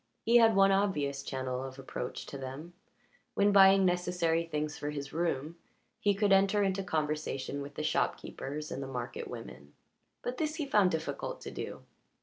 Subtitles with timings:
[0.25, 2.73] He had one obvious channel of approach to them;
[3.35, 5.57] when buying necessary things for his room,
[5.99, 9.73] he could enter into conversation with the shopkeepers and the market women,
[10.23, 11.83] but this he found it difficult to do.